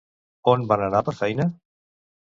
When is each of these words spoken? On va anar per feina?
On 0.53 0.65
va 0.73 0.79
anar 0.87 1.05
per 1.11 1.17
feina? 1.21 1.49